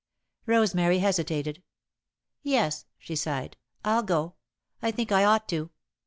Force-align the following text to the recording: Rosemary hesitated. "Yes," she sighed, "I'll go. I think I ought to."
Rosemary 0.47 0.97
hesitated. 0.97 1.61
"Yes," 2.41 2.87
she 2.97 3.15
sighed, 3.15 3.55
"I'll 3.85 4.01
go. 4.01 4.33
I 4.81 4.89
think 4.89 5.11
I 5.11 5.23
ought 5.23 5.47
to." 5.49 5.69